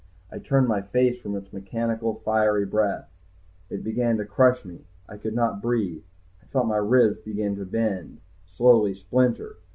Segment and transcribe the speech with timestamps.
[0.31, 3.07] I turned my face from its mechanical, fiery breath.
[3.69, 6.01] It began to crush me, I could not breathe,
[6.41, 9.57] I felt my ribs begin to bend, slowly splinter.